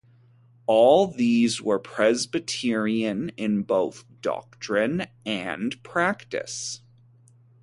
All 0.65 1.05
these 1.09 1.61
were 1.61 1.77
Presbyterian 1.77 3.29
in 3.37 3.61
both 3.61 4.03
doctrine 4.19 5.05
and 5.27 5.75
practice. 5.83 6.81